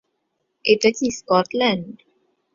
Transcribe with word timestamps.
এটা 0.65 0.89
কি 0.97 1.07
স্কটল্যান্ড? 1.17 1.85